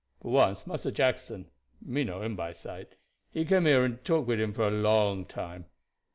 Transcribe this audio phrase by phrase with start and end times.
[0.23, 2.95] But once Massa Jackson me know him by sight
[3.29, 5.65] he came here and talk wid him for a long time.